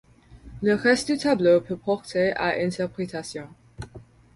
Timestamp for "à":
2.35-2.55